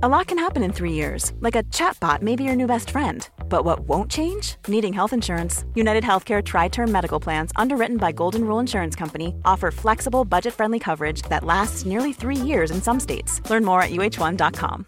[0.00, 2.90] A lot can happen in three years, like a chatbot may be your new best
[2.90, 3.28] friend.
[3.48, 4.54] But what won't change?
[4.68, 5.64] Needing health insurance.
[5.74, 10.54] United Healthcare Tri Term Medical Plans, underwritten by Golden Rule Insurance Company, offer flexible, budget
[10.54, 13.42] friendly coverage that lasts nearly three years in some states.
[13.50, 14.86] Learn more at uh1.com.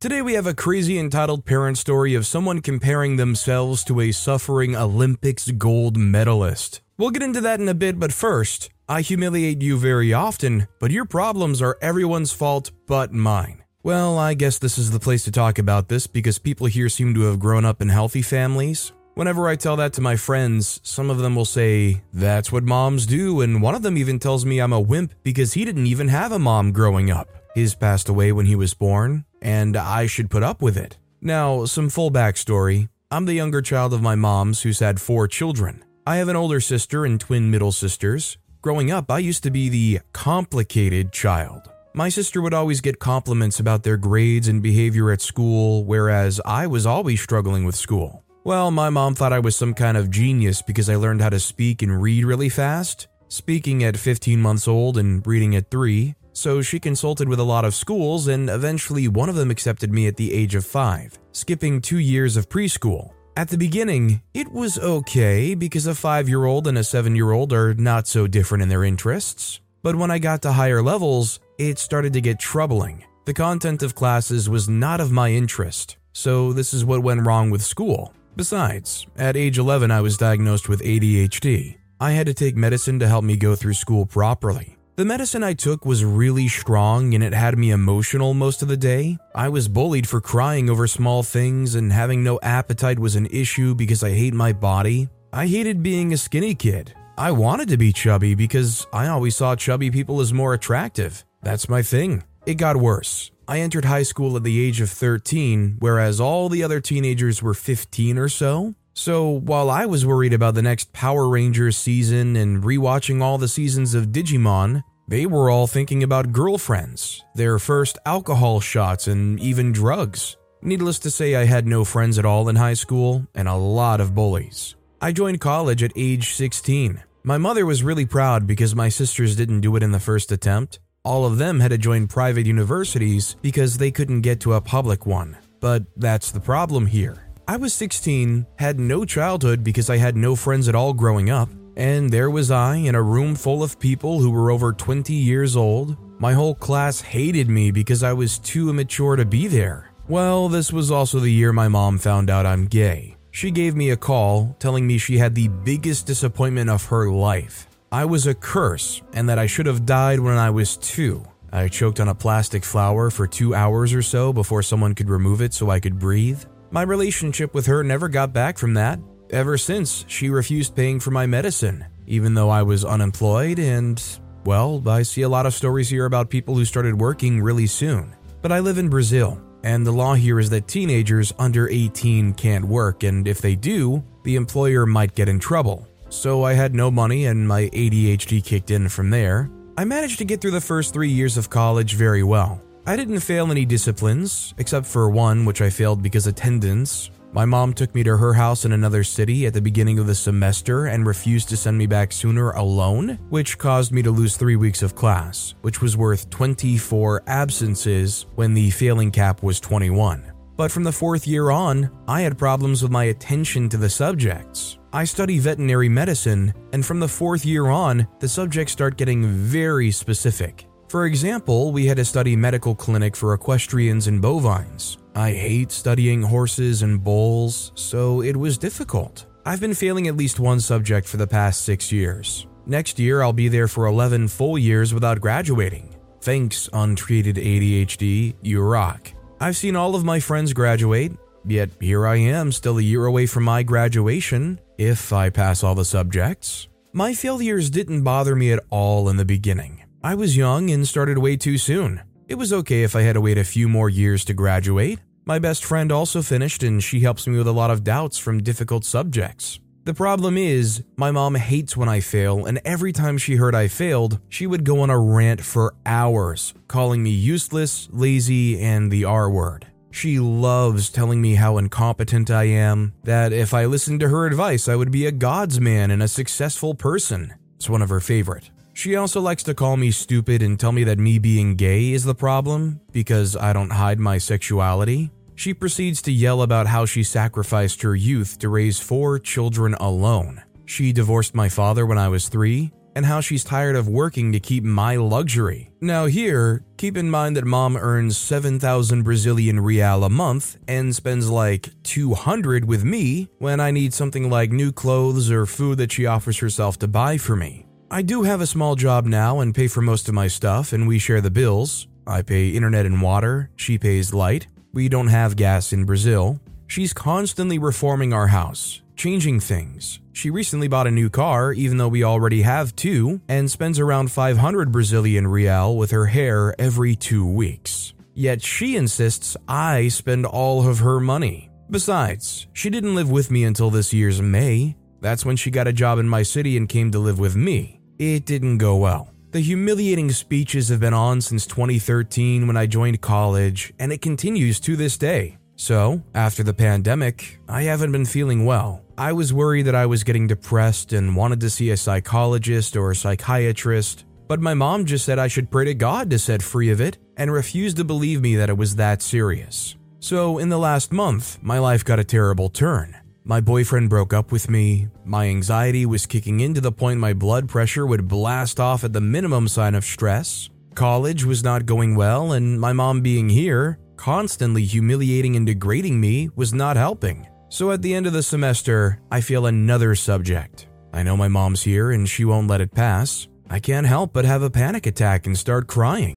[0.00, 4.76] Today, we have a crazy entitled parent story of someone comparing themselves to a suffering
[4.76, 6.80] Olympics gold medalist.
[6.98, 10.90] We'll get into that in a bit, but first, I humiliate you very often, but
[10.90, 13.64] your problems are everyone's fault but mine.
[13.82, 17.14] Well, I guess this is the place to talk about this because people here seem
[17.14, 18.92] to have grown up in healthy families.
[19.14, 23.06] Whenever I tell that to my friends, some of them will say, That's what moms
[23.06, 26.08] do, and one of them even tells me I'm a wimp because he didn't even
[26.08, 27.28] have a mom growing up.
[27.54, 30.96] His passed away when he was born, and I should put up with it.
[31.20, 35.84] Now, some full backstory I'm the younger child of my mom's who's had four children.
[36.04, 38.36] I have an older sister and twin middle sisters.
[38.60, 41.70] Growing up, I used to be the complicated child.
[41.94, 46.66] My sister would always get compliments about their grades and behavior at school, whereas I
[46.66, 48.24] was always struggling with school.
[48.42, 51.38] Well, my mom thought I was some kind of genius because I learned how to
[51.38, 56.62] speak and read really fast, speaking at 15 months old and reading at 3, so
[56.62, 60.16] she consulted with a lot of schools, and eventually one of them accepted me at
[60.16, 63.12] the age of five, skipping two years of preschool.
[63.34, 67.32] At the beginning, it was okay because a five year old and a seven year
[67.32, 69.58] old are not so different in their interests.
[69.82, 73.04] But when I got to higher levels, it started to get troubling.
[73.24, 77.50] The content of classes was not of my interest, so this is what went wrong
[77.50, 78.12] with school.
[78.36, 81.78] Besides, at age 11, I was diagnosed with ADHD.
[82.00, 84.76] I had to take medicine to help me go through school properly.
[84.94, 88.76] The medicine I took was really strong and it had me emotional most of the
[88.76, 89.16] day.
[89.34, 93.74] I was bullied for crying over small things and having no appetite was an issue
[93.74, 95.08] because I hate my body.
[95.32, 96.92] I hated being a skinny kid.
[97.16, 101.24] I wanted to be chubby because I always saw chubby people as more attractive.
[101.42, 102.22] That's my thing.
[102.44, 103.30] It got worse.
[103.48, 107.54] I entered high school at the age of 13, whereas all the other teenagers were
[107.54, 108.74] 15 or so.
[109.02, 113.48] So while I was worried about the next Power Rangers season and rewatching all the
[113.48, 119.72] seasons of Digimon, they were all thinking about girlfriends, their first alcohol shots, and even
[119.72, 120.36] drugs.
[120.62, 124.00] Needless to say, I had no friends at all in high school and a lot
[124.00, 124.76] of bullies.
[125.00, 127.02] I joined college at age 16.
[127.24, 130.78] My mother was really proud because my sisters didn't do it in the first attempt.
[131.04, 135.06] All of them had to join private universities because they couldn't get to a public
[135.06, 135.36] one.
[135.58, 137.31] But that's the problem here.
[137.48, 141.48] I was 16, had no childhood because I had no friends at all growing up,
[141.76, 145.56] and there was I in a room full of people who were over 20 years
[145.56, 145.96] old.
[146.20, 149.90] My whole class hated me because I was too immature to be there.
[150.06, 153.16] Well, this was also the year my mom found out I'm gay.
[153.32, 157.66] She gave me a call telling me she had the biggest disappointment of her life.
[157.90, 161.24] I was a curse and that I should have died when I was two.
[161.52, 165.42] I choked on a plastic flower for two hours or so before someone could remove
[165.42, 166.44] it so I could breathe.
[166.72, 168.98] My relationship with her never got back from that.
[169.28, 174.02] Ever since, she refused paying for my medicine, even though I was unemployed, and,
[174.46, 178.16] well, I see a lot of stories here about people who started working really soon.
[178.40, 182.64] But I live in Brazil, and the law here is that teenagers under 18 can't
[182.64, 185.86] work, and if they do, the employer might get in trouble.
[186.08, 189.50] So I had no money, and my ADHD kicked in from there.
[189.76, 192.62] I managed to get through the first three years of college very well.
[192.84, 197.12] I didn't fail any disciplines, except for one which I failed because attendance.
[197.32, 200.16] My mom took me to her house in another city at the beginning of the
[200.16, 204.56] semester and refused to send me back sooner alone, which caused me to lose three
[204.56, 210.32] weeks of class, which was worth 24 absences when the failing cap was 21.
[210.56, 214.78] But from the fourth year on, I had problems with my attention to the subjects.
[214.92, 219.92] I study veterinary medicine, and from the fourth year on, the subjects start getting very
[219.92, 220.66] specific.
[220.92, 224.98] For example, we had to study medical clinic for equestrians and bovines.
[225.14, 229.24] I hate studying horses and bulls, so it was difficult.
[229.46, 232.46] I've been failing at least one subject for the past six years.
[232.66, 235.96] Next year, I'll be there for 11 full years without graduating.
[236.20, 239.14] Thanks, untreated ADHD, you rock.
[239.40, 241.12] I've seen all of my friends graduate,
[241.46, 245.74] yet here I am, still a year away from my graduation, if I pass all
[245.74, 246.68] the subjects.
[246.92, 249.81] My failures didn't bother me at all in the beginning.
[250.04, 252.02] I was young and started way too soon.
[252.26, 254.98] It was okay if I had to wait a few more years to graduate.
[255.24, 258.42] My best friend also finished, and she helps me with a lot of doubts from
[258.42, 259.60] difficult subjects.
[259.84, 263.68] The problem is, my mom hates when I fail, and every time she heard I
[263.68, 269.04] failed, she would go on a rant for hours, calling me useless, lazy, and the
[269.04, 269.68] R word.
[269.92, 274.66] She loves telling me how incompetent I am, that if I listened to her advice,
[274.66, 277.34] I would be a God's man and a successful person.
[277.54, 278.50] It's one of her favorite.
[278.74, 282.04] She also likes to call me stupid and tell me that me being gay is
[282.04, 285.10] the problem because I don't hide my sexuality.
[285.34, 290.42] She proceeds to yell about how she sacrificed her youth to raise four children alone.
[290.66, 294.40] She divorced my father when I was three, and how she's tired of working to
[294.40, 295.70] keep my luxury.
[295.80, 301.30] Now, here, keep in mind that mom earns 7,000 Brazilian real a month and spends
[301.30, 306.06] like 200 with me when I need something like new clothes or food that she
[306.06, 307.66] offers herself to buy for me.
[307.92, 310.88] I do have a small job now and pay for most of my stuff, and
[310.88, 311.88] we share the bills.
[312.06, 314.46] I pay internet and water, she pays light.
[314.72, 316.40] We don't have gas in Brazil.
[316.66, 320.00] She's constantly reforming our house, changing things.
[320.14, 324.10] She recently bought a new car, even though we already have two, and spends around
[324.10, 327.92] 500 Brazilian real with her hair every two weeks.
[328.14, 331.50] Yet she insists I spend all of her money.
[331.68, 334.76] Besides, she didn't live with me until this year's May.
[335.02, 337.80] That's when she got a job in my city and came to live with me.
[338.04, 339.12] It didn't go well.
[339.30, 344.58] The humiliating speeches have been on since 2013 when I joined college, and it continues
[344.58, 345.38] to this day.
[345.54, 348.82] So, after the pandemic, I haven't been feeling well.
[348.98, 352.90] I was worried that I was getting depressed and wanted to see a psychologist or
[352.90, 356.70] a psychiatrist, but my mom just said I should pray to God to set free
[356.70, 359.76] of it and refused to believe me that it was that serious.
[360.00, 362.96] So, in the last month, my life got a terrible turn.
[363.24, 364.88] My boyfriend broke up with me.
[365.04, 368.92] My anxiety was kicking in to the point my blood pressure would blast off at
[368.92, 370.50] the minimum sign of stress.
[370.74, 376.30] College was not going well, and my mom being here, constantly humiliating and degrading me,
[376.34, 377.28] was not helping.
[377.48, 380.66] So at the end of the semester, I feel another subject.
[380.92, 383.28] I know my mom's here and she won't let it pass.
[383.48, 386.14] I can't help but have a panic attack and start crying.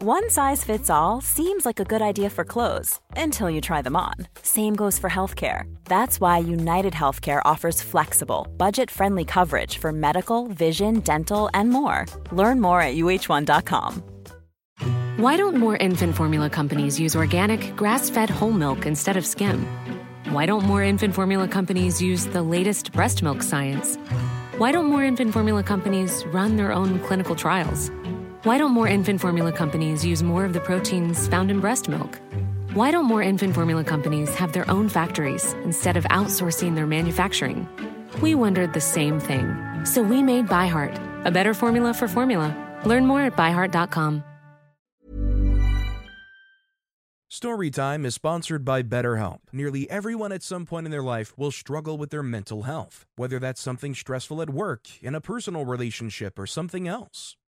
[0.00, 3.96] One size fits all seems like a good idea for clothes until you try them
[3.96, 4.14] on.
[4.42, 5.62] Same goes for healthcare.
[5.86, 12.06] That's why United Healthcare offers flexible, budget friendly coverage for medical, vision, dental, and more.
[12.30, 14.04] Learn more at uh1.com.
[15.16, 19.66] Why don't more infant formula companies use organic, grass fed whole milk instead of skim?
[20.28, 23.96] Why don't more infant formula companies use the latest breast milk science?
[24.58, 27.90] Why don't more infant formula companies run their own clinical trials?
[28.48, 32.18] Why don't more infant formula companies use more of the proteins found in breast milk?
[32.72, 37.68] Why don't more infant formula companies have their own factories instead of outsourcing their manufacturing?
[38.22, 39.54] We wondered the same thing.
[39.84, 42.48] So we made ByHeart, a better formula for formula.
[42.86, 44.24] Learn more at byheart.com.
[47.30, 49.40] Storytime is sponsored by BetterHelp.
[49.52, 53.38] Nearly everyone at some point in their life will struggle with their mental health, whether
[53.38, 57.36] that's something stressful at work, in a personal relationship, or something else.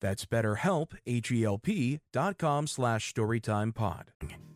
[0.00, 4.02] That's betterhelp, H-E-L-P dot com slash storytimepod.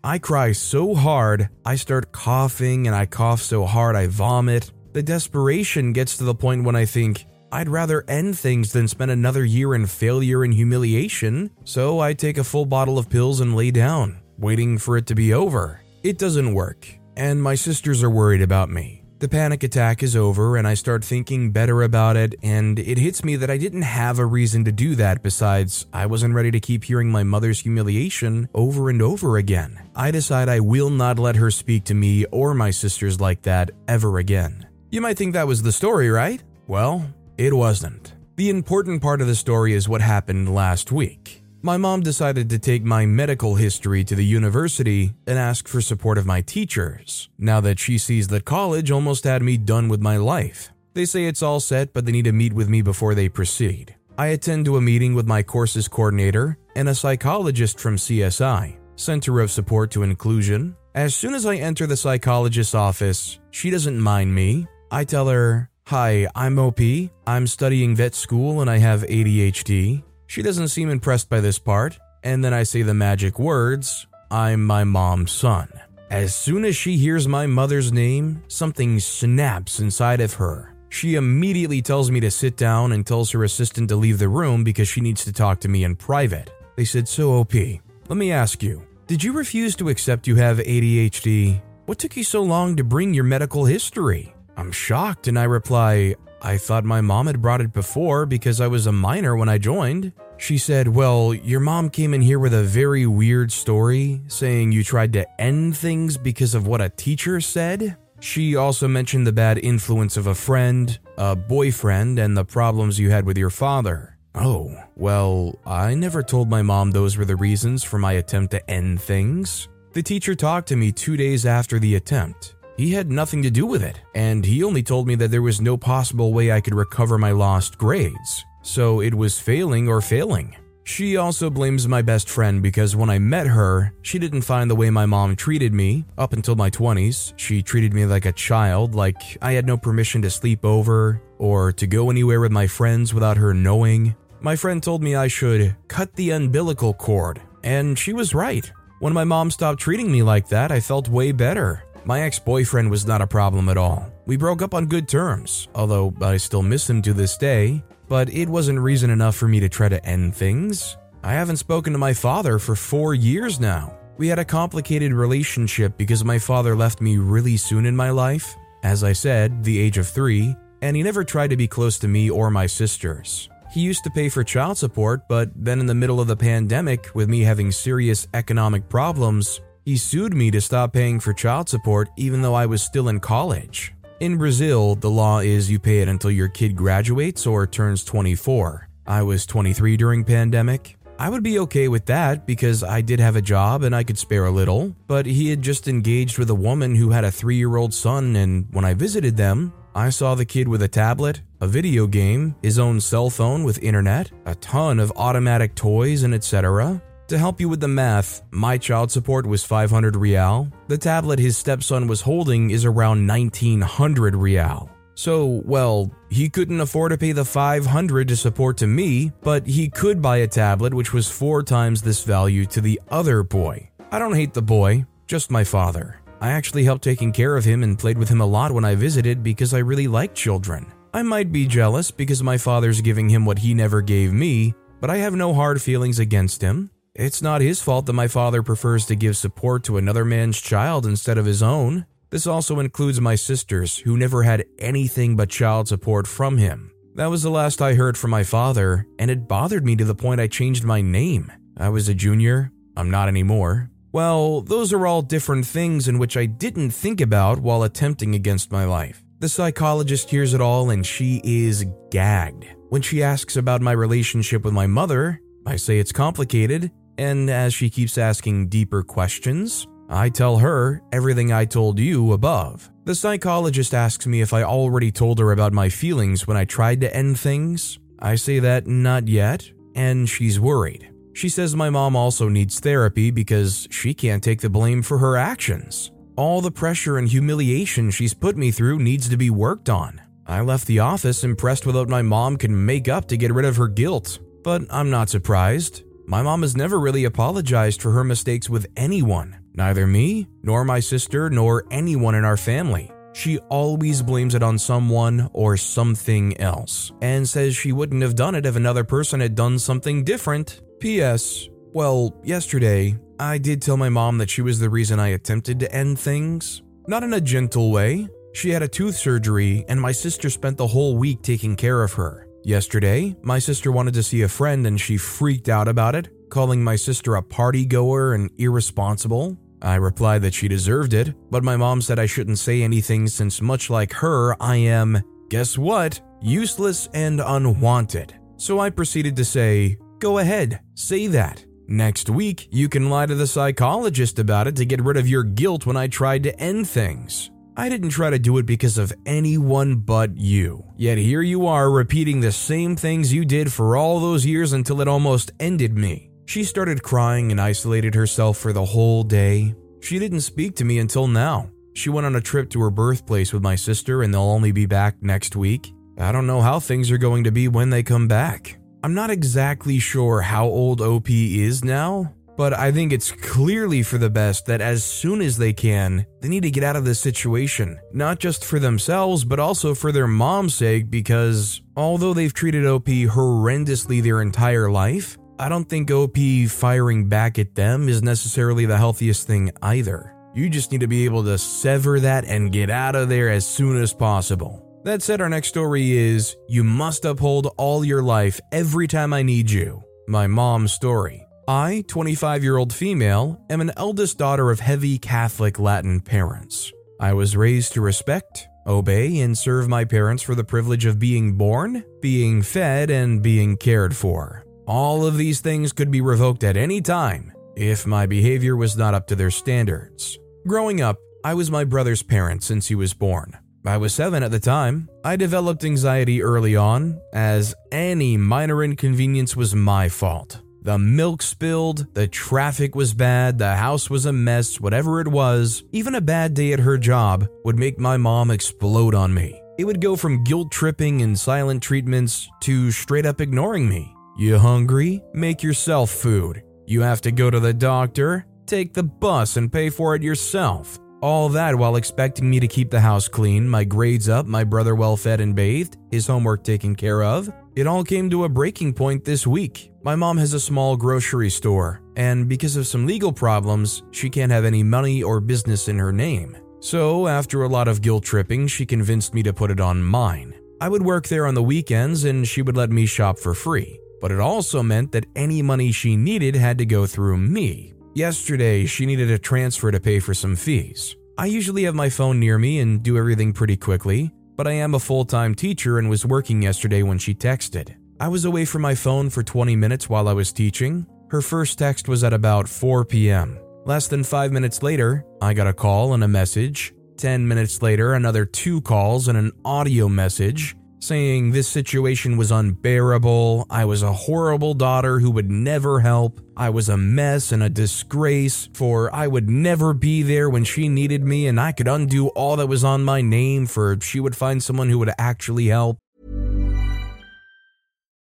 [0.03, 4.73] I cry so hard, I start coughing and I cough so hard I vomit.
[4.93, 9.11] The desperation gets to the point when I think, I'd rather end things than spend
[9.11, 13.57] another year in failure and humiliation, so I take a full bottle of pills and
[13.57, 15.81] lay down, waiting for it to be over.
[16.03, 19.00] It doesn't work, and my sisters are worried about me.
[19.21, 23.23] The panic attack is over, and I start thinking better about it, and it hits
[23.23, 26.59] me that I didn't have a reason to do that besides, I wasn't ready to
[26.59, 29.91] keep hearing my mother's humiliation over and over again.
[29.95, 33.73] I decide I will not let her speak to me or my sisters like that
[33.87, 34.67] ever again.
[34.89, 36.43] You might think that was the story, right?
[36.67, 38.15] Well, it wasn't.
[38.37, 41.40] The important part of the story is what happened last week.
[41.63, 46.17] My mom decided to take my medical history to the university and ask for support
[46.17, 50.17] of my teachers, now that she sees that college almost had me done with my
[50.17, 50.73] life.
[50.95, 53.95] They say it's all set, but they need to meet with me before they proceed.
[54.17, 59.41] I attend to a meeting with my courses coordinator and a psychologist from CSI, Center
[59.41, 60.75] of Support to Inclusion.
[60.95, 64.67] As soon as I enter the psychologist's office, she doesn't mind me.
[64.91, 66.81] I tell her, Hi, I'm OP.
[67.27, 70.05] I'm studying vet school and I have ADHD.
[70.31, 74.65] She doesn't seem impressed by this part, and then I say the magic words I'm
[74.65, 75.69] my mom's son.
[76.09, 80.77] As soon as she hears my mother's name, something snaps inside of her.
[80.89, 84.63] She immediately tells me to sit down and tells her assistant to leave the room
[84.63, 86.53] because she needs to talk to me in private.
[86.77, 90.59] They said, So, OP, let me ask you, did you refuse to accept you have
[90.59, 91.61] ADHD?
[91.87, 94.33] What took you so long to bring your medical history?
[94.57, 98.67] I'm shocked and I reply, I thought my mom had brought it before because I
[98.67, 100.13] was a minor when I joined.
[100.39, 104.83] She said, Well, your mom came in here with a very weird story, saying you
[104.83, 107.97] tried to end things because of what a teacher said.
[108.21, 113.11] She also mentioned the bad influence of a friend, a boyfriend, and the problems you
[113.11, 114.17] had with your father.
[114.35, 118.71] Oh, well, I never told my mom those were the reasons for my attempt to
[118.71, 119.69] end things.
[119.93, 122.55] The teacher talked to me two days after the attempt.
[122.81, 125.61] He had nothing to do with it, and he only told me that there was
[125.61, 130.57] no possible way I could recover my lost grades, so it was failing or failing.
[130.85, 134.75] She also blames my best friend because when I met her, she didn't find the
[134.75, 137.35] way my mom treated me up until my 20s.
[137.37, 141.73] She treated me like a child, like I had no permission to sleep over or
[141.73, 144.17] to go anywhere with my friends without her knowing.
[144.41, 148.73] My friend told me I should cut the umbilical cord, and she was right.
[149.01, 151.85] When my mom stopped treating me like that, I felt way better.
[152.05, 154.11] My ex boyfriend was not a problem at all.
[154.27, 158.31] We broke up on good terms, although I still miss him to this day, but
[158.31, 160.97] it wasn't reason enough for me to try to end things.
[161.23, 163.99] I haven't spoken to my father for four years now.
[164.17, 168.57] We had a complicated relationship because my father left me really soon in my life,
[168.83, 172.09] as I said, the age of three, and he never tried to be close to
[172.09, 173.51] me or my sisters.
[173.71, 177.15] He used to pay for child support, but then in the middle of the pandemic,
[177.15, 182.09] with me having serious economic problems, he sued me to stop paying for child support
[182.17, 183.93] even though I was still in college.
[184.21, 188.89] In Brazil, the law is you pay it until your kid graduates or turns 24.
[189.09, 190.97] I was 23 during pandemic.
[191.19, 194.17] I would be okay with that because I did have a job and I could
[194.17, 197.93] spare a little, but he had just engaged with a woman who had a 3-year-old
[197.93, 202.07] son and when I visited them, I saw the kid with a tablet, a video
[202.07, 207.03] game, his own cell phone with internet, a ton of automatic toys and etc.
[207.31, 210.69] To help you with the math, my child support was 500 real.
[210.89, 214.91] The tablet his stepson was holding is around 1900 real.
[215.15, 219.89] So, well, he couldn't afford to pay the 500 to support to me, but he
[219.89, 223.89] could buy a tablet which was four times this value to the other boy.
[224.11, 226.21] I don't hate the boy, just my father.
[226.41, 228.97] I actually helped taking care of him and played with him a lot when I
[228.97, 230.93] visited because I really like children.
[231.15, 235.11] I might be jealous because my father's giving him what he never gave me, but
[235.11, 236.91] I have no hard feelings against him.
[237.15, 241.05] It's not his fault that my father prefers to give support to another man's child
[241.05, 242.07] instead of his own.
[242.31, 246.93] This also includes my sisters, who never had anything but child support from him.
[247.17, 250.15] That was the last I heard from my father, and it bothered me to the
[250.15, 251.51] point I changed my name.
[251.77, 253.91] I was a junior, I'm not anymore.
[254.13, 258.71] Well, those are all different things in which I didn't think about while attempting against
[258.71, 259.25] my life.
[259.41, 262.67] The psychologist hears it all and she is gagged.
[262.91, 267.75] When she asks about my relationship with my mother, I say it's complicated and as
[267.75, 272.91] she keeps asking deeper questions, I tell her everything I told you above.
[273.05, 277.01] The psychologist asks me if I already told her about my feelings when I tried
[277.03, 277.99] to end things.
[278.19, 281.11] I say that not yet, and she's worried.
[281.33, 285.37] She says my mom also needs therapy because she can't take the blame for her
[285.37, 286.11] actions.
[286.37, 290.21] All the pressure and humiliation she's put me through needs to be worked on.
[290.47, 293.65] I left the office impressed with what my mom can make up to get rid
[293.65, 296.03] of her guilt, but I'm not surprised.
[296.31, 301.01] My mom has never really apologized for her mistakes with anyone, neither me, nor my
[301.01, 303.11] sister, nor anyone in our family.
[303.33, 308.55] She always blames it on someone or something else, and says she wouldn't have done
[308.55, 310.83] it if another person had done something different.
[311.01, 311.69] P.S.
[311.93, 315.93] Well, yesterday, I did tell my mom that she was the reason I attempted to
[315.93, 316.83] end things.
[317.09, 318.29] Not in a gentle way.
[318.53, 322.13] She had a tooth surgery, and my sister spent the whole week taking care of
[322.13, 322.47] her.
[322.63, 326.83] Yesterday, my sister wanted to see a friend and she freaked out about it, calling
[326.85, 329.57] my sister a party goer and irresponsible.
[329.83, 333.63] I replied that she deserved it, but my mom said I shouldn't say anything since,
[333.63, 338.35] much like her, I am, guess what, useless and unwanted.
[338.59, 341.65] So I proceeded to say, Go ahead, say that.
[341.89, 345.43] Next week, you can lie to the psychologist about it to get rid of your
[345.43, 347.51] guilt when I tried to end things.
[347.81, 350.85] I didn't try to do it because of anyone but you.
[350.99, 355.01] Yet here you are repeating the same things you did for all those years until
[355.01, 356.31] it almost ended me.
[356.45, 359.75] She started crying and isolated herself for the whole day.
[360.03, 361.71] She didn't speak to me until now.
[361.95, 364.85] She went on a trip to her birthplace with my sister and they'll only be
[364.85, 365.91] back next week.
[366.19, 368.77] I don't know how things are going to be when they come back.
[369.03, 374.19] I'm not exactly sure how old OP is now, but I think it's clearly for
[374.19, 377.19] the best that as soon as they can, they need to get out of this
[377.19, 382.85] situation, not just for themselves, but also for their mom's sake, because although they've treated
[382.85, 386.37] OP horrendously their entire life, I don't think OP
[386.69, 390.37] firing back at them is necessarily the healthiest thing either.
[390.55, 393.67] You just need to be able to sever that and get out of there as
[393.67, 394.87] soon as possible.
[395.05, 399.41] That said, our next story is You must uphold all your life every time I
[399.41, 400.03] need you.
[400.29, 401.47] My mom's story.
[401.69, 406.93] I, 25 year old female, am an eldest daughter of heavy Catholic Latin parents.
[407.21, 411.55] I was raised to respect, obey, and serve my parents for the privilege of being
[411.55, 414.65] born, being fed, and being cared for.
[414.87, 419.15] All of these things could be revoked at any time if my behavior was not
[419.15, 420.39] up to their standards.
[420.67, 423.57] Growing up, I was my brother's parent since he was born.
[423.87, 425.09] I was seven at the time.
[425.25, 430.61] I developed anxiety early on, as any minor inconvenience was my fault.
[430.83, 435.85] The milk spilled, the traffic was bad, the house was a mess, whatever it was,
[435.93, 439.61] even a bad day at her job would make my mom explode on me.
[439.79, 444.15] It would go from guilt tripping and silent treatments to straight up ignoring me.
[444.37, 445.23] You hungry?
[445.33, 446.63] Make yourself food.
[446.87, 448.47] You have to go to the doctor?
[448.67, 451.00] Take the bus and pay for it yourself.
[451.23, 454.95] All that while expecting me to keep the house clean, my grades up, my brother
[454.95, 457.53] well fed and bathed, his homework taken care of.
[457.77, 461.51] It all came to a breaking point this week my mom has a small grocery
[461.51, 465.99] store, and because of some legal problems, she can't have any money or business in
[465.99, 466.57] her name.
[466.81, 470.55] So, after a lot of guilt tripping, she convinced me to put it on mine.
[470.81, 474.01] I would work there on the weekends and she would let me shop for free,
[474.23, 477.93] but it also meant that any money she needed had to go through me.
[478.15, 481.15] Yesterday, she needed a transfer to pay for some fees.
[481.39, 484.95] I usually have my phone near me and do everything pretty quickly, but I am
[484.95, 487.95] a full time teacher and was working yesterday when she texted.
[488.19, 491.07] I was away from my phone for 20 minutes while I was teaching.
[491.31, 493.59] Her first text was at about 4 p.m.
[493.87, 496.93] Less than five minutes later, I got a call and a message.
[497.17, 503.67] 10 minutes later, another two calls and an audio message saying this situation was unbearable.
[503.71, 506.41] I was a horrible daughter who would never help.
[506.57, 510.89] I was a mess and a disgrace, for I would never be there when she
[510.89, 514.37] needed me, and I could undo all that was on my name, for she would
[514.37, 515.97] find someone who would actually help.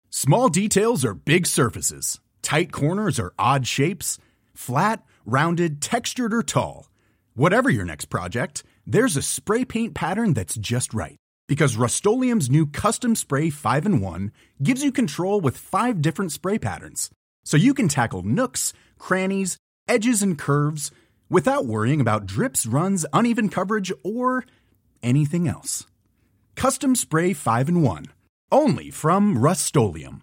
[0.10, 2.20] Small details are big surfaces.
[2.42, 4.18] Tight corners are odd shapes.
[4.54, 6.90] Flat, rounded, textured, or tall.
[7.34, 11.21] Whatever your next project, there's a spray paint pattern that's just right.
[11.52, 14.32] Because Rust new Custom Spray 5 in 1
[14.64, 17.10] gives you control with five different spray patterns.
[17.44, 20.92] So you can tackle nooks, crannies, edges, and curves
[21.30, 24.46] without worrying about drips, runs, uneven coverage, or
[25.04, 25.86] anything else.
[26.56, 28.06] Custom Spray 5 in 1
[28.50, 30.22] only from Rust-Oleum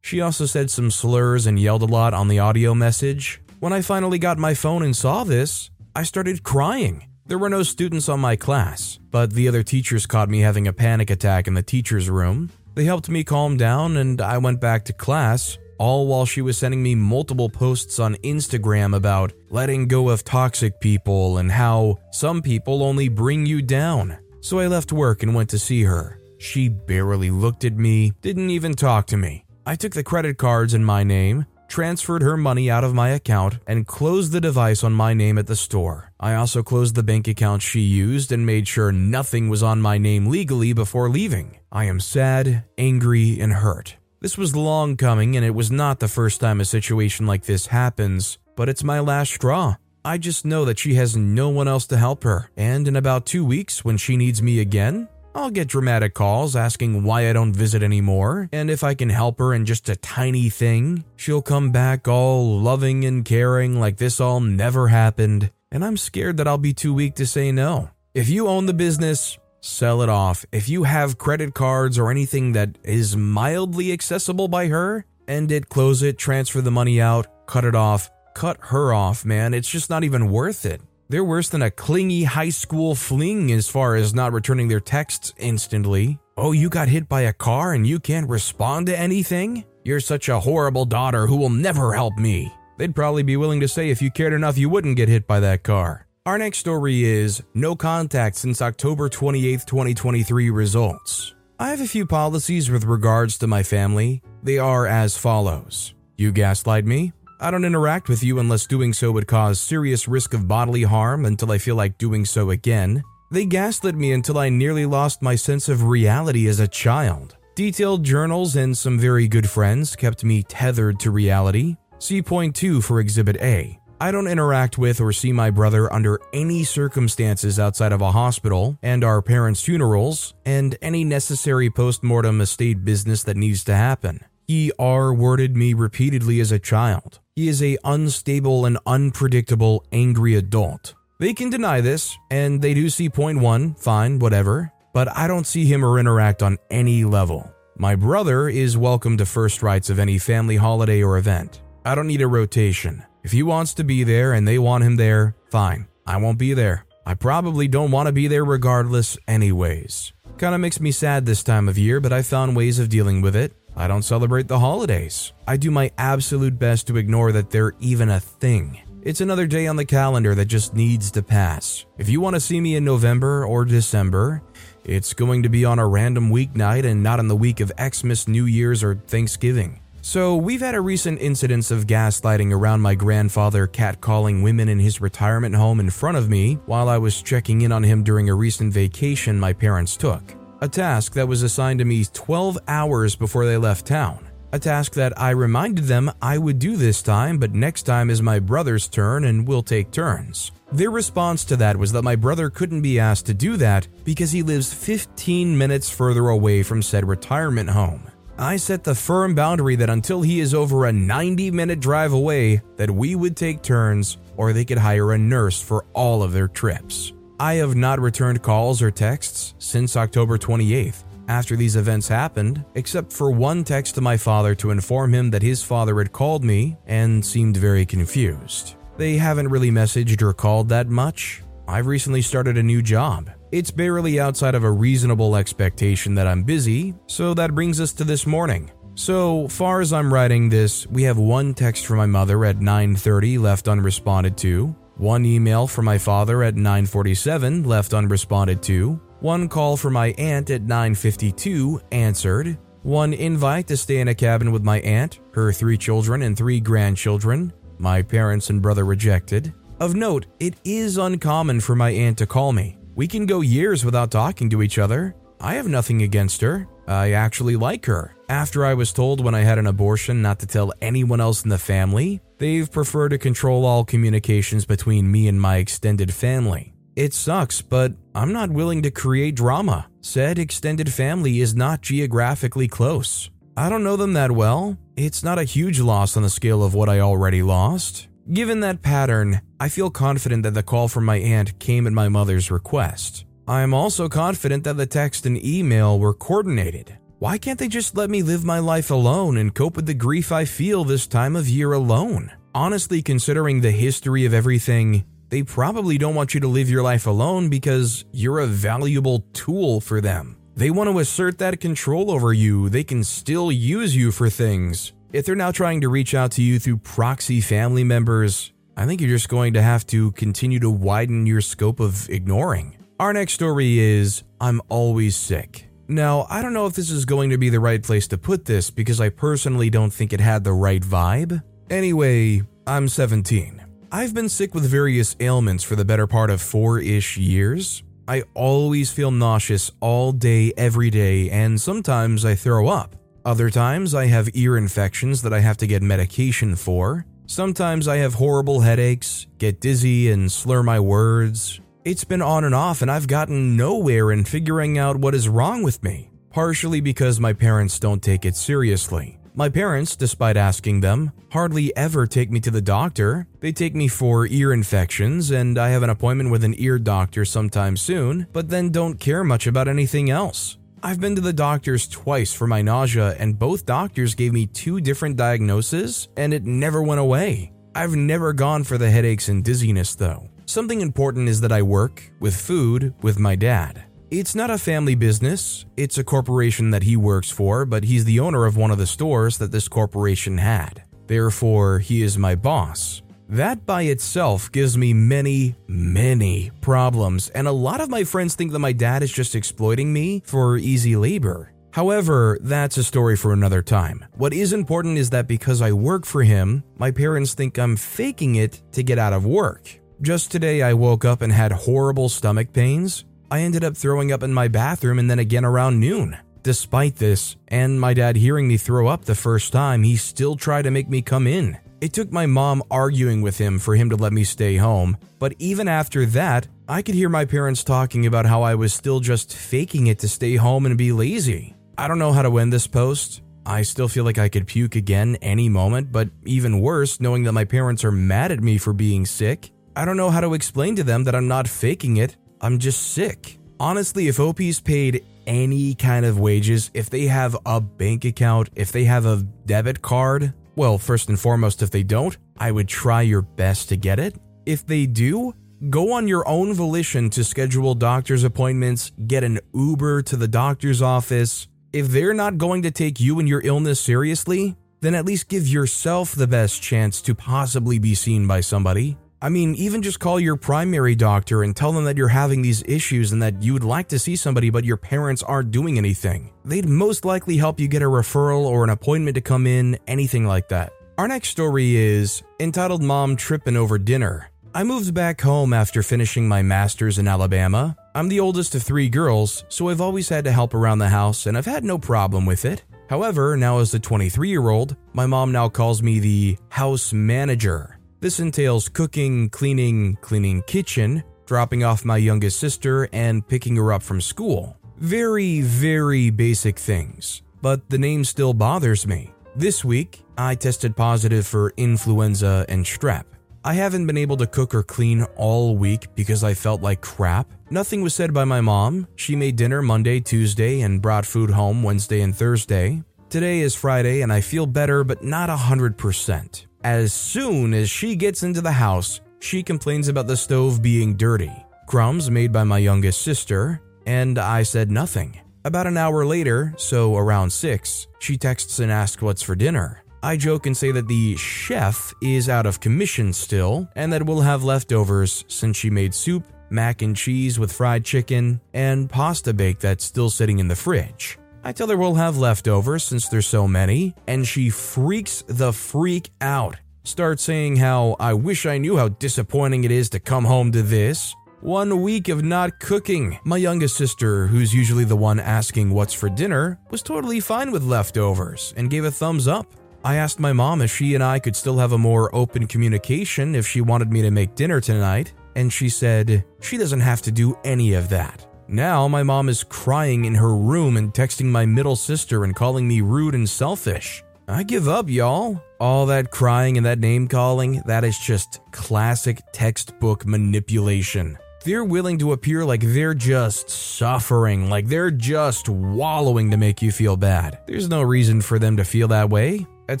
[0.00, 3.40] She also said some slurs and yelled a lot on the audio message.
[3.58, 7.09] When I finally got my phone and saw this, I started crying.
[7.30, 10.72] There were no students on my class, but the other teachers caught me having a
[10.72, 12.50] panic attack in the teacher's room.
[12.74, 16.58] They helped me calm down and I went back to class, all while she was
[16.58, 22.42] sending me multiple posts on Instagram about letting go of toxic people and how some
[22.42, 24.18] people only bring you down.
[24.40, 26.20] So I left work and went to see her.
[26.38, 29.44] She barely looked at me, didn't even talk to me.
[29.64, 33.58] I took the credit cards in my name, transferred her money out of my account,
[33.66, 36.12] and closed the device on my name at the store.
[36.20, 39.96] I also closed the bank account she used and made sure nothing was on my
[39.96, 41.58] name legally before leaving.
[41.72, 43.96] I am sad, angry, and hurt.
[44.20, 47.68] This was long coming, and it was not the first time a situation like this
[47.68, 49.76] happens, but it's my last straw.
[50.04, 53.26] I just know that she has no one else to help her, and in about
[53.26, 57.52] two weeks, when she needs me again, I'll get dramatic calls asking why I don't
[57.52, 61.70] visit anymore, and if I can help her in just a tiny thing, she'll come
[61.70, 66.58] back all loving and caring like this all never happened, and I'm scared that I'll
[66.58, 67.90] be too weak to say no.
[68.12, 70.44] If you own the business, sell it off.
[70.50, 75.68] If you have credit cards or anything that is mildly accessible by her, end it,
[75.68, 79.54] close it, transfer the money out, cut it off, cut her off, man.
[79.54, 80.80] It's just not even worth it.
[81.10, 85.34] They're worse than a clingy high school fling as far as not returning their texts
[85.38, 86.20] instantly.
[86.36, 89.64] Oh, you got hit by a car and you can't respond to anything?
[89.84, 92.54] You're such a horrible daughter who will never help me.
[92.78, 95.40] They'd probably be willing to say if you cared enough, you wouldn't get hit by
[95.40, 96.06] that car.
[96.26, 101.34] Our next story is No contact since October 28, 2023 results.
[101.58, 104.22] I have a few policies with regards to my family.
[104.44, 109.10] They are as follows You gaslight me, I don't interact with you unless doing so
[109.12, 113.02] would cause serious risk of bodily harm until I feel like doing so again.
[113.30, 117.36] They gaslit me until I nearly lost my sense of reality as a child.
[117.54, 121.76] Detailed journals and some very good friends kept me tethered to reality.
[121.98, 123.78] See point 2 for Exhibit A.
[124.02, 128.78] I don't interact with or see my brother under any circumstances outside of a hospital
[128.82, 134.20] and our parents' funerals and any necessary post-mortem estate business that needs to happen.
[134.46, 137.19] He R worded me repeatedly as a child.
[137.36, 140.94] He is a unstable and unpredictable angry adult.
[141.20, 145.46] They can deny this, and they do see point one, fine, whatever, but I don't
[145.46, 147.54] see him or interact on any level.
[147.78, 151.62] My brother is welcome to first rights of any family holiday or event.
[151.84, 153.04] I don't need a rotation.
[153.22, 155.86] If he wants to be there and they want him there, fine.
[156.06, 156.84] I won't be there.
[157.06, 160.12] I probably don't want to be there regardless, anyways.
[160.36, 163.36] Kinda makes me sad this time of year, but I found ways of dealing with
[163.36, 163.54] it.
[163.76, 165.32] I don't celebrate the holidays.
[165.46, 168.80] I do my absolute best to ignore that they're even a thing.
[169.02, 171.86] It's another day on the calendar that just needs to pass.
[171.96, 174.42] If you want to see me in November or December,
[174.84, 178.28] it's going to be on a random weeknight and not in the week of Xmas,
[178.28, 179.80] New Year's, or Thanksgiving.
[180.02, 185.00] So, we've had a recent incidence of gaslighting around my grandfather catcalling women in his
[185.00, 188.34] retirement home in front of me while I was checking in on him during a
[188.34, 190.39] recent vacation my parents took.
[190.62, 194.28] A task that was assigned to me 12 hours before they left town.
[194.52, 198.20] A task that I reminded them I would do this time, but next time is
[198.20, 200.52] my brother's turn and we'll take turns.
[200.70, 204.32] Their response to that was that my brother couldn't be asked to do that because
[204.32, 208.02] he lives 15 minutes further away from said retirement home.
[208.36, 212.60] I set the firm boundary that until he is over a 90 minute drive away,
[212.76, 216.48] that we would take turns or they could hire a nurse for all of their
[216.48, 217.14] trips.
[217.40, 223.10] I have not returned calls or texts since October 28th after these events happened, except
[223.14, 226.76] for one text to my father to inform him that his father had called me
[226.86, 228.74] and seemed very confused.
[228.98, 231.42] They haven't really messaged or called that much.
[231.66, 236.44] I've recently started a new job it's barely outside of a reasonable expectation that I'm
[236.44, 238.70] busy, so that brings us to this morning.
[238.94, 243.38] So far as I'm writing this, we have one text from my mother at 9:30
[243.38, 249.76] left unresponded to, one email from my father at 9:47 left unresponded to, one call
[249.76, 254.80] from my aunt at 9:52 answered, one invite to stay in a cabin with my
[254.80, 259.52] aunt, her three children and three grandchildren, my parents and brother rejected.
[259.80, 262.76] Of note, it is uncommon for my aunt to call me.
[262.94, 265.14] We can go years without talking to each other.
[265.40, 266.68] I have nothing against her.
[266.86, 268.14] I actually like her.
[268.30, 271.50] After I was told when I had an abortion not to tell anyone else in
[271.50, 276.72] the family, they've preferred to control all communications between me and my extended family.
[276.94, 279.88] It sucks, but I'm not willing to create drama.
[280.00, 283.30] Said extended family is not geographically close.
[283.56, 284.78] I don't know them that well.
[284.94, 288.06] It's not a huge loss on the scale of what I already lost.
[288.32, 292.08] Given that pattern, I feel confident that the call from my aunt came at my
[292.08, 293.24] mother's request.
[293.48, 296.96] I am also confident that the text and email were coordinated.
[297.20, 300.32] Why can't they just let me live my life alone and cope with the grief
[300.32, 302.32] I feel this time of year alone?
[302.54, 307.06] Honestly, considering the history of everything, they probably don't want you to live your life
[307.06, 310.38] alone because you're a valuable tool for them.
[310.56, 314.94] They want to assert that control over you, they can still use you for things.
[315.12, 319.02] If they're now trying to reach out to you through proxy family members, I think
[319.02, 322.78] you're just going to have to continue to widen your scope of ignoring.
[322.98, 325.69] Our next story is I'm always sick.
[325.90, 328.44] Now, I don't know if this is going to be the right place to put
[328.44, 331.42] this because I personally don't think it had the right vibe.
[331.68, 333.60] Anyway, I'm 17.
[333.90, 337.82] I've been sick with various ailments for the better part of four ish years.
[338.06, 342.94] I always feel nauseous all day, every day, and sometimes I throw up.
[343.24, 347.04] Other times, I have ear infections that I have to get medication for.
[347.26, 351.60] Sometimes I have horrible headaches, get dizzy, and slur my words.
[351.82, 355.62] It's been on and off, and I've gotten nowhere in figuring out what is wrong
[355.62, 359.18] with me, partially because my parents don't take it seriously.
[359.34, 363.26] My parents, despite asking them, hardly ever take me to the doctor.
[363.40, 367.24] They take me for ear infections, and I have an appointment with an ear doctor
[367.24, 370.58] sometime soon, but then don't care much about anything else.
[370.82, 374.82] I've been to the doctors twice for my nausea, and both doctors gave me two
[374.82, 377.52] different diagnoses, and it never went away.
[377.74, 380.29] I've never gone for the headaches and dizziness though.
[380.50, 383.84] Something important is that I work with food with my dad.
[384.10, 388.18] It's not a family business, it's a corporation that he works for, but he's the
[388.18, 390.82] owner of one of the stores that this corporation had.
[391.06, 393.00] Therefore, he is my boss.
[393.28, 398.50] That by itself gives me many, many problems, and a lot of my friends think
[398.50, 401.52] that my dad is just exploiting me for easy labor.
[401.72, 404.04] However, that's a story for another time.
[404.16, 408.34] What is important is that because I work for him, my parents think I'm faking
[408.34, 409.79] it to get out of work.
[410.02, 413.04] Just today, I woke up and had horrible stomach pains.
[413.30, 416.16] I ended up throwing up in my bathroom and then again around noon.
[416.42, 420.62] Despite this, and my dad hearing me throw up the first time, he still tried
[420.62, 421.58] to make me come in.
[421.82, 425.34] It took my mom arguing with him for him to let me stay home, but
[425.38, 429.36] even after that, I could hear my parents talking about how I was still just
[429.36, 431.54] faking it to stay home and be lazy.
[431.76, 433.20] I don't know how to end this post.
[433.44, 437.32] I still feel like I could puke again any moment, but even worse, knowing that
[437.32, 439.50] my parents are mad at me for being sick.
[439.76, 442.92] I don't know how to explain to them that I'm not faking it, I'm just
[442.92, 443.38] sick.
[443.60, 448.72] Honestly, if OP's paid any kind of wages, if they have a bank account, if
[448.72, 453.02] they have a debit card, well, first and foremost, if they don't, I would try
[453.02, 454.16] your best to get it.
[454.44, 455.34] If they do,
[455.68, 460.82] go on your own volition to schedule doctor's appointments, get an Uber to the doctor's
[460.82, 461.46] office.
[461.72, 465.46] If they're not going to take you and your illness seriously, then at least give
[465.46, 468.96] yourself the best chance to possibly be seen by somebody.
[469.22, 472.62] I mean, even just call your primary doctor and tell them that you're having these
[472.66, 476.32] issues and that you would like to see somebody, but your parents aren't doing anything.
[476.44, 480.24] They'd most likely help you get a referral or an appointment to come in, anything
[480.24, 480.72] like that.
[480.96, 484.30] Our next story is entitled Mom Trippin' Over Dinner.
[484.54, 487.76] I moved back home after finishing my master's in Alabama.
[487.94, 491.26] I'm the oldest of three girls, so I've always had to help around the house
[491.26, 492.64] and I've had no problem with it.
[492.88, 497.79] However, now as a 23 year old, my mom now calls me the house manager.
[498.00, 503.82] This entails cooking, cleaning, cleaning kitchen, dropping off my youngest sister, and picking her up
[503.82, 504.56] from school.
[504.78, 509.12] Very, very basic things, but the name still bothers me.
[509.36, 513.04] This week, I tested positive for influenza and strep.
[513.44, 517.30] I haven't been able to cook or clean all week because I felt like crap.
[517.50, 518.88] Nothing was said by my mom.
[518.96, 522.82] She made dinner Monday, Tuesday, and brought food home Wednesday and Thursday.
[523.10, 526.46] Today is Friday and I feel better, but not 100%.
[526.62, 531.32] As soon as she gets into the house, she complains about the stove being dirty,
[531.66, 535.18] crumbs made by my youngest sister, and I said nothing.
[535.46, 539.82] About an hour later, so around 6, she texts and asks what's for dinner.
[540.02, 544.20] I joke and say that the chef is out of commission still, and that we'll
[544.20, 549.60] have leftovers since she made soup, mac and cheese with fried chicken, and pasta bake
[549.60, 551.18] that's still sitting in the fridge.
[551.42, 556.10] I tell her we'll have leftovers since there's so many, and she freaks the freak
[556.20, 556.56] out.
[556.84, 560.62] Starts saying how I wish I knew how disappointing it is to come home to
[560.62, 561.14] this.
[561.40, 563.18] One week of not cooking.
[563.24, 567.64] My youngest sister, who's usually the one asking what's for dinner, was totally fine with
[567.64, 569.46] leftovers and gave a thumbs up.
[569.82, 573.34] I asked my mom if she and I could still have a more open communication
[573.34, 577.10] if she wanted me to make dinner tonight, and she said she doesn't have to
[577.10, 578.26] do any of that.
[578.52, 582.66] Now my mom is crying in her room and texting my middle sister and calling
[582.66, 584.02] me rude and selfish.
[584.26, 585.40] I give up, y'all.
[585.60, 591.16] All that crying and that name calling, that is just classic textbook manipulation.
[591.44, 596.72] They're willing to appear like they're just suffering, like they're just wallowing to make you
[596.72, 597.38] feel bad.
[597.46, 599.46] There's no reason for them to feel that way.
[599.68, 599.80] At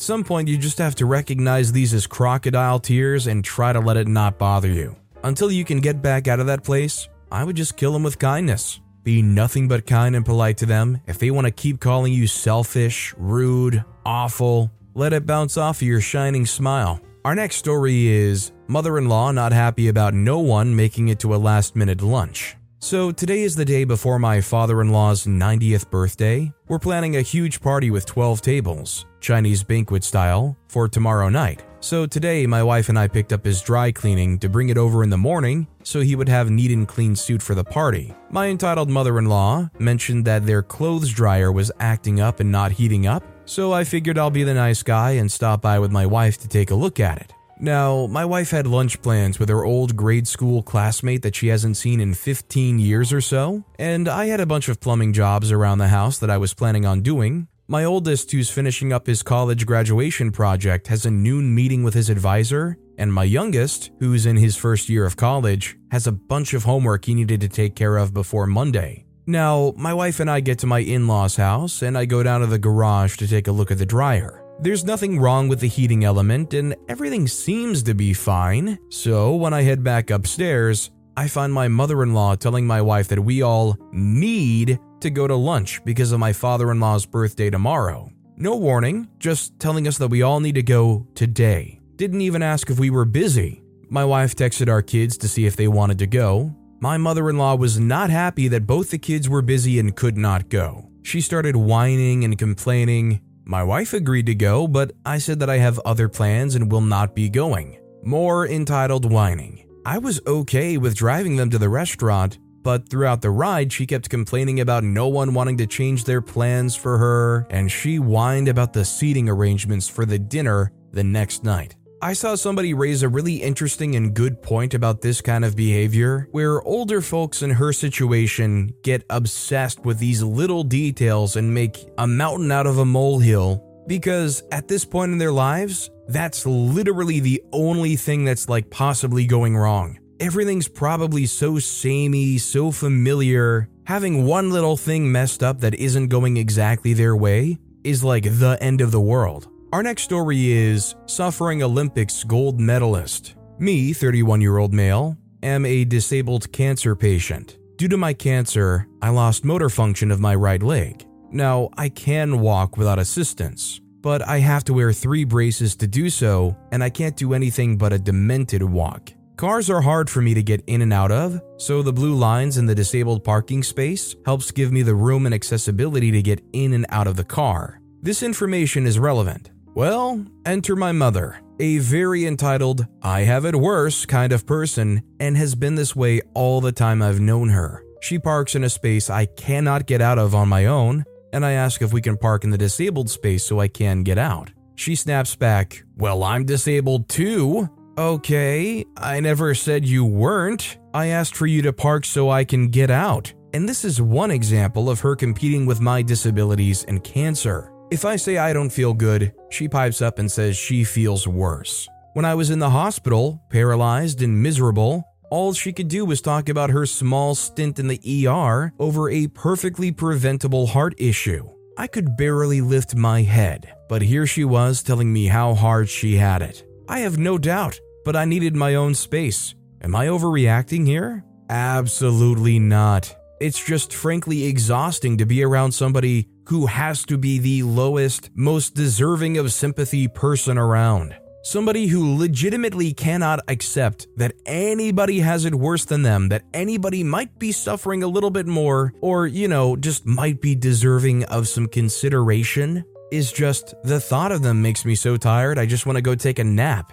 [0.00, 3.96] some point, you just have to recognize these as crocodile tears and try to let
[3.96, 4.94] it not bother you.
[5.24, 8.18] Until you can get back out of that place, I would just kill them with
[8.18, 8.80] kindness.
[9.02, 11.00] Be nothing but kind and polite to them.
[11.06, 15.88] If they want to keep calling you selfish, rude, awful, let it bounce off of
[15.88, 17.00] your shining smile.
[17.24, 21.34] Our next story is Mother in law not happy about no one making it to
[21.34, 22.56] a last minute lunch.
[22.82, 26.50] So, today is the day before my father in law's 90th birthday.
[26.66, 31.62] We're planning a huge party with 12 tables, Chinese banquet style, for tomorrow night.
[31.82, 35.02] So today, my wife and I picked up his dry cleaning to bring it over
[35.02, 38.14] in the morning so he would have neat and clean suit for the party.
[38.30, 42.72] My entitled mother in law mentioned that their clothes dryer was acting up and not
[42.72, 46.04] heating up, so I figured I'll be the nice guy and stop by with my
[46.04, 47.32] wife to take a look at it.
[47.62, 51.76] Now, my wife had lunch plans with her old grade school classmate that she hasn't
[51.76, 55.76] seen in 15 years or so, and I had a bunch of plumbing jobs around
[55.76, 59.64] the house that I was planning on doing, my oldest, who's finishing up his college
[59.64, 64.56] graduation project, has a noon meeting with his advisor, and my youngest, who's in his
[64.56, 68.12] first year of college, has a bunch of homework he needed to take care of
[68.12, 69.06] before Monday.
[69.24, 72.40] Now, my wife and I get to my in law's house, and I go down
[72.40, 74.44] to the garage to take a look at the dryer.
[74.58, 78.80] There's nothing wrong with the heating element, and everything seems to be fine.
[78.88, 83.06] So, when I head back upstairs, I find my mother in law telling my wife
[83.08, 87.50] that we all need to go to lunch because of my father in law's birthday
[87.50, 88.10] tomorrow.
[88.36, 91.80] No warning, just telling us that we all need to go today.
[91.96, 93.62] Didn't even ask if we were busy.
[93.88, 96.54] My wife texted our kids to see if they wanted to go.
[96.80, 100.16] My mother in law was not happy that both the kids were busy and could
[100.16, 100.88] not go.
[101.02, 103.20] She started whining and complaining.
[103.44, 106.80] My wife agreed to go, but I said that I have other plans and will
[106.80, 107.78] not be going.
[108.02, 109.66] More entitled whining.
[109.84, 114.10] I was okay with driving them to the restaurant, but throughout the ride, she kept
[114.10, 118.72] complaining about no one wanting to change their plans for her, and she whined about
[118.72, 121.76] the seating arrangements for the dinner the next night.
[122.02, 126.28] I saw somebody raise a really interesting and good point about this kind of behavior,
[126.30, 132.06] where older folks in her situation get obsessed with these little details and make a
[132.06, 137.42] mountain out of a molehill because at this point in their lives, that's literally the
[137.52, 139.99] only thing that's like possibly going wrong.
[140.20, 143.70] Everything's probably so samey, so familiar.
[143.84, 148.58] Having one little thing messed up that isn't going exactly their way is like the
[148.60, 149.48] end of the world.
[149.72, 153.34] Our next story is Suffering Olympics Gold Medalist.
[153.58, 157.56] Me, 31 year old male, am a disabled cancer patient.
[157.76, 161.06] Due to my cancer, I lost motor function of my right leg.
[161.30, 166.10] Now, I can walk without assistance, but I have to wear three braces to do
[166.10, 169.14] so, and I can't do anything but a demented walk.
[169.40, 172.58] Cars are hard for me to get in and out of, so the blue lines
[172.58, 176.74] in the disabled parking space helps give me the room and accessibility to get in
[176.74, 177.80] and out of the car.
[178.02, 184.04] This information is relevant well, enter my mother, a very entitled, I have it worse
[184.04, 187.82] kind of person, and has been this way all the time I've known her.
[188.02, 191.52] She parks in a space I cannot get out of on my own, and I
[191.52, 194.50] ask if we can park in the disabled space so I can get out.
[194.74, 197.70] She snaps back, Well, I'm disabled too.
[198.00, 200.78] Okay, I never said you weren't.
[200.94, 203.30] I asked for you to park so I can get out.
[203.52, 207.70] And this is one example of her competing with my disabilities and cancer.
[207.90, 211.86] If I say I don't feel good, she pipes up and says she feels worse.
[212.14, 216.48] When I was in the hospital, paralyzed and miserable, all she could do was talk
[216.48, 221.46] about her small stint in the ER over a perfectly preventable heart issue.
[221.76, 226.16] I could barely lift my head, but here she was telling me how hard she
[226.16, 226.64] had it.
[226.88, 229.54] I have no doubt, but I needed my own space.
[229.82, 231.24] Am I overreacting here?
[231.48, 233.14] Absolutely not.
[233.40, 238.74] It's just frankly exhausting to be around somebody who has to be the lowest, most
[238.74, 241.16] deserving of sympathy person around.
[241.42, 247.38] Somebody who legitimately cannot accept that anybody has it worse than them, that anybody might
[247.38, 251.66] be suffering a little bit more, or, you know, just might be deserving of some
[251.66, 256.02] consideration, is just the thought of them makes me so tired I just want to
[256.02, 256.92] go take a nap.